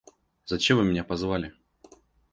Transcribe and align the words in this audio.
—Зачем 0.47 0.77
вы 0.79 0.83
меня 0.83 1.03
позвали? 1.03 1.53